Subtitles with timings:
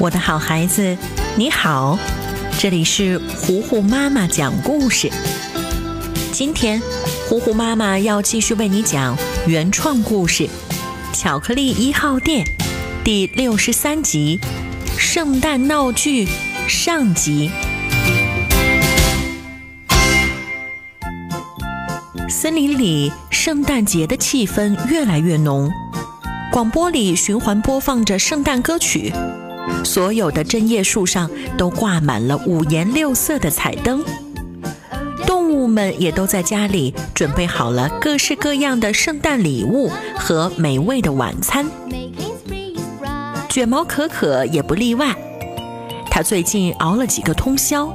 [0.00, 0.96] 我的好孩子，
[1.36, 1.98] 你好，
[2.58, 5.10] 这里是糊糊妈妈讲故事。
[6.32, 6.80] 今天，
[7.28, 9.14] 糊糊妈妈要继续为你讲
[9.46, 10.44] 原创故事
[11.12, 12.46] 《巧克力一号店》
[13.04, 14.40] 第六十三集
[14.98, 16.24] 《圣诞闹剧》
[16.66, 17.50] 上集。
[22.26, 25.70] 森林里，圣诞节的气氛越来越浓，
[26.50, 29.12] 广播里循环播放着圣诞歌曲。
[29.84, 34.04] 所有的针叶树上都挂满了五颜六色的彩灯，
[35.26, 41.66] 动物们也都在家里准备好了各式各样的圣诞礼物和美味的晚餐。
[43.48, 45.14] 卷毛可可也不例外，
[46.08, 47.92] 他最近熬了几个通宵，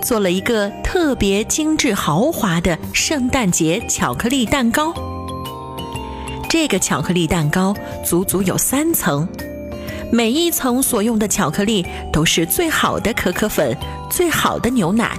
[0.00, 4.94] 做了一个特别精致豪华的圣诞节巧克力蛋糕。
[6.48, 7.74] 这个巧克力蛋糕
[8.04, 9.26] 足足有三层。
[10.14, 13.74] 每一层所用的巧克力都是最好的可可粉，
[14.10, 15.16] 最好的牛奶，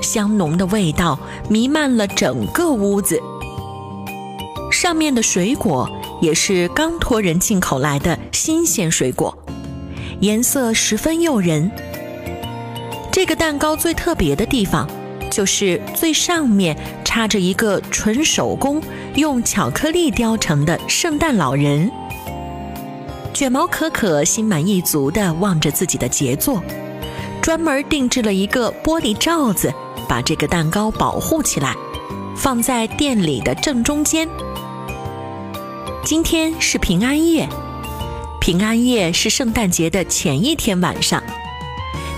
[0.00, 1.18] 香浓的味道
[1.50, 3.20] 弥漫了整个屋子。
[4.70, 5.90] 上面的水果
[6.20, 9.36] 也是刚托人进口来的新鲜水果，
[10.20, 11.68] 颜色十分诱人。
[13.10, 14.88] 这个蛋糕最特别的地方，
[15.28, 18.80] 就是最上面插着一个纯手工
[19.16, 21.90] 用巧克力雕成的圣诞老人。
[23.38, 26.60] 卷毛可可心满意足地望着自己的杰作，
[27.40, 29.72] 专门定制了一个玻璃罩子，
[30.08, 31.72] 把这个蛋糕保护起来，
[32.34, 34.28] 放在店里的正中间。
[36.04, 37.48] 今天是平安夜，
[38.40, 41.22] 平安夜是圣诞节的前一天晚上，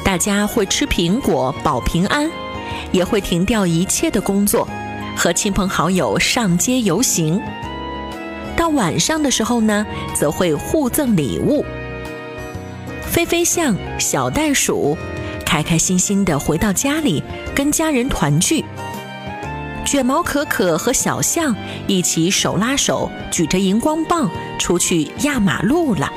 [0.02, 2.30] 大家会吃苹果保平安，
[2.92, 4.66] 也会停掉一切的工作，
[5.14, 7.38] 和亲朋好友上街游行。
[8.60, 11.64] 到晚上的时候呢，则会互赠礼物。
[13.00, 14.98] 飞飞象、小袋鼠
[15.46, 17.22] 开开心心地回到家里，
[17.54, 18.62] 跟家人团聚。
[19.86, 21.56] 卷毛可可和小象
[21.86, 26.12] 一起手拉手，举着荧光棒出去压马路了。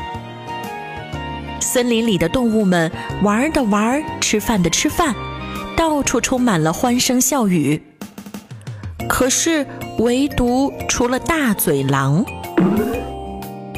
[1.62, 2.92] 森林里的动物们
[3.24, 5.16] 玩的玩，吃饭的吃饭，
[5.78, 7.82] 到处充满了欢声笑语。
[9.08, 9.66] 可是，
[10.04, 12.26] 唯独除了大嘴狼，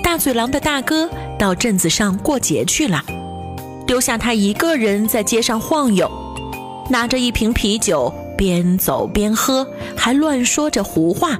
[0.01, 3.03] 大嘴狼的大哥到镇子上过节去了，
[3.85, 6.09] 丢下他一个人在街上晃悠，
[6.89, 11.37] 拿着一瓶啤酒，边走边喝，还乱说着胡话。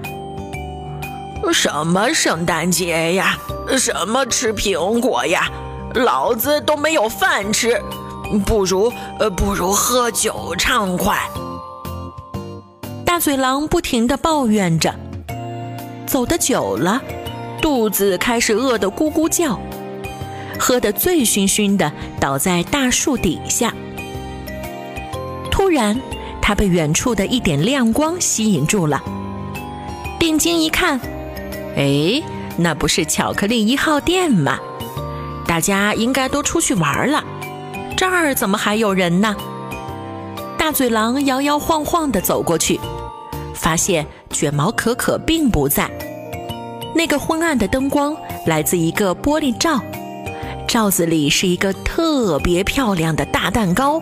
[1.52, 3.40] 什么圣诞节呀，
[3.80, 5.50] 什么吃苹果呀，
[5.96, 7.82] 老子都没有饭吃，
[8.46, 11.18] 不如呃不如喝酒畅快。
[13.16, 14.94] 大嘴狼不停地抱怨着，
[16.06, 17.02] 走得久了，
[17.62, 19.58] 肚子开始饿得咕咕叫，
[20.60, 21.90] 喝得醉醺醺的，
[22.20, 23.74] 倒在大树底下。
[25.50, 25.98] 突然，
[26.42, 29.02] 他被远处的一点亮光吸引住了，
[30.20, 31.00] 定睛一看，
[31.78, 32.22] 哎，
[32.58, 34.60] 那不是巧克力一号店吗？
[35.48, 37.24] 大家应该都出去玩了，
[37.96, 39.34] 这儿怎么还有人呢？
[40.58, 42.78] 大嘴狼摇摇晃晃地走过去。
[43.56, 45.90] 发现卷毛可可并不在，
[46.94, 49.80] 那个昏暗的灯光来自一个玻璃罩，
[50.68, 54.02] 罩子里是一个特别漂亮的大蛋糕。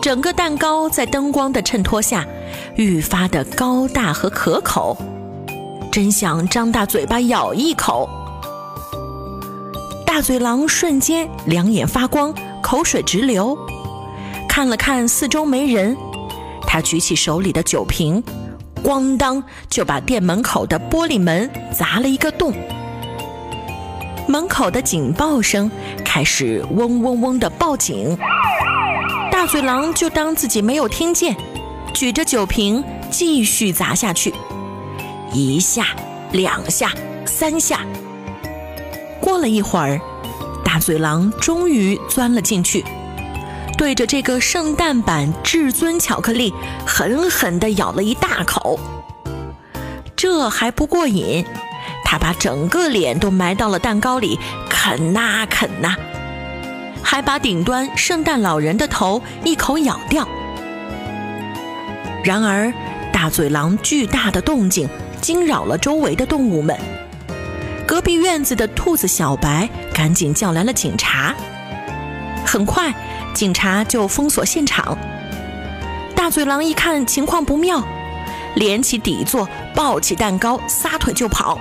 [0.00, 2.24] 整个蛋糕在灯光的衬托下，
[2.76, 4.96] 愈发的高大和可口，
[5.90, 8.08] 真想张大嘴巴咬一口。
[10.06, 13.56] 大嘴狼瞬间两眼发光，口水直流，
[14.48, 15.96] 看了看四周没人。
[16.70, 18.22] 他举起手里的酒瓶，
[18.84, 22.52] 咣当就把店门口的玻璃门砸了一个洞。
[24.28, 25.70] 门口的警报声
[26.04, 28.14] 开始嗡嗡嗡的报警，
[29.32, 31.34] 大嘴狼就当自己没有听见，
[31.94, 34.34] 举着酒瓶继续砸下去，
[35.32, 35.86] 一下、
[36.32, 36.92] 两下、
[37.24, 37.80] 三下。
[39.22, 39.98] 过了一会儿，
[40.62, 42.84] 大嘴狼终于钻了进去。
[43.78, 46.52] 对着这个圣诞版至尊巧克力
[46.84, 48.78] 狠狠地咬了一大口，
[50.16, 51.46] 这还不过瘾，
[52.04, 54.36] 他把整个脸都埋到了蛋糕里，
[54.68, 55.94] 啃呐啃呐，
[57.04, 60.26] 还把顶端圣诞老人的头一口咬掉。
[62.24, 62.72] 然而，
[63.12, 64.88] 大嘴狼巨大的动静
[65.20, 66.76] 惊扰了周围的动物们，
[67.86, 71.32] 隔壁院子的兔子小白赶紧叫来了警察，
[72.44, 72.92] 很快。
[73.38, 74.98] 警察就封锁现场。
[76.16, 77.80] 大嘴狼一看情况不妙，
[78.56, 81.56] 连起底座，抱起蛋糕，撒腿就跑。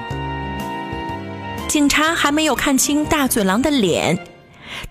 [1.67, 4.17] 警察还没有看清大嘴狼的脸，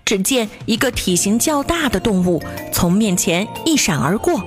[0.04, 2.40] 只见一个体型较大的动物
[2.72, 4.40] 从面前一闪而过，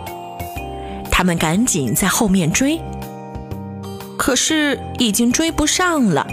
[1.12, 2.80] 他们赶紧在后面追，
[4.18, 6.25] 可是已经追不上了。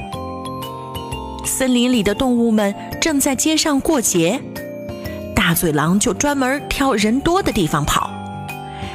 [1.44, 4.40] 森林里的动物们正在街上过节，
[5.46, 8.10] 大嘴狼就专门挑人多的地方跑，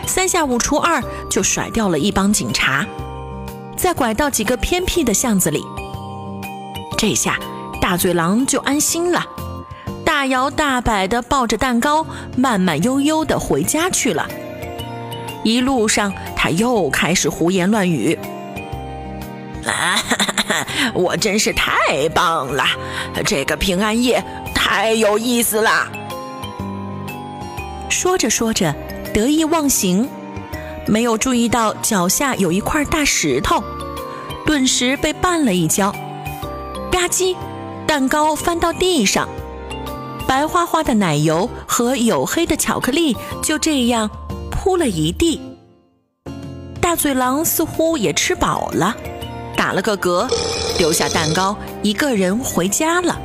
[0.06, 2.86] 三下五除二就甩掉了一帮警察，
[3.78, 5.64] 再拐到几个偏僻的巷子里。
[6.98, 7.40] 这下
[7.80, 9.26] 大嘴狼就安心了，
[10.04, 12.06] 大摇大摆地抱着蛋糕，
[12.36, 14.28] 慢慢悠悠地回家去了。
[15.46, 18.20] 一路上，他又开始胡言乱语。
[19.66, 19.98] 啊！
[20.94, 22.66] 我真是太棒了，
[23.26, 24.22] 这个平安夜
[24.54, 25.88] 太有意思了。
[28.02, 28.74] 说着说着，
[29.14, 30.10] 得意忘形，
[30.88, 33.64] 没有注意到脚下有一块大石头，
[34.44, 35.92] 顿时被绊了一跤，
[36.92, 37.36] 吧唧，
[37.86, 39.30] 蛋糕翻到地上，
[40.28, 44.10] 白花花的奶油和黝黑的巧克力就这样
[44.50, 45.40] 铺了一地。
[46.82, 48.98] 大嘴狼似乎也吃饱了。
[49.56, 50.28] 打了个嗝，
[50.76, 53.22] 丢下蛋糕，一个人回家了。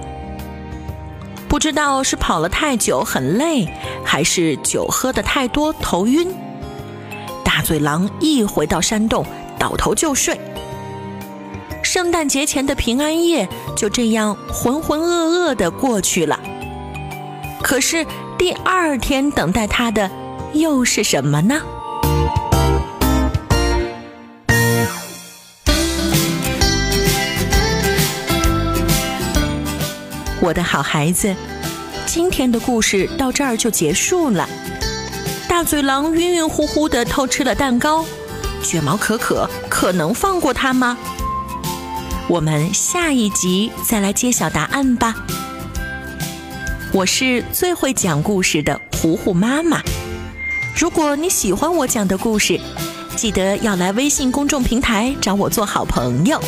[1.49, 3.69] 不知道是跑了太久很累，
[4.05, 6.29] 还是酒喝的太多头晕。
[7.45, 9.25] 大嘴狼一回到山洞，
[9.59, 10.39] 倒头就睡。
[11.83, 16.39] 圣诞节前的平安夜就这样浑浑噩噩的过去了。
[17.63, 18.05] 可是
[18.37, 20.11] 第二天等待他的
[20.53, 21.63] 又是什么呢？
[30.47, 31.35] 我的好孩子，
[32.07, 34.49] 今天的故事到这儿就结束了。
[35.49, 38.05] 大嘴狼晕晕乎乎的偷吃了蛋糕，
[38.63, 40.97] 卷毛可可可能放过他吗？
[42.29, 45.17] 我们下一集再来揭晓答案吧。
[46.93, 49.81] 我是最会讲故事的糊糊妈妈。
[50.77, 52.61] 如果你喜欢我讲的故事，
[53.17, 56.41] 记得要来微信公众平台找我做好朋友。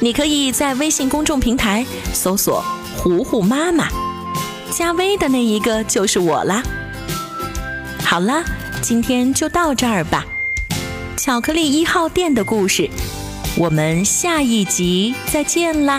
[0.00, 2.64] 你可以在微信公众平台搜索。
[3.02, 3.88] 糊糊妈妈，
[4.70, 6.62] 加微的那一个就是我啦。
[8.04, 8.44] 好了，
[8.82, 10.26] 今天就到这儿吧。
[11.16, 12.90] 巧克力一号店的故事，
[13.56, 15.98] 我们下一集再见啦。